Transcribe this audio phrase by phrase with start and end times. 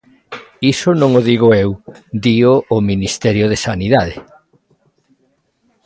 [0.73, 1.69] Iso non o digo eu,
[2.25, 4.15] dío o Ministerio de Sanidade.